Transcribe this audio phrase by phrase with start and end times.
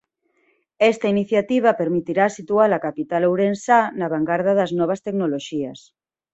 [0.91, 5.79] Esta iniciativa permitirá situar a capital ourensá na vangarda das novas tecnoloxías.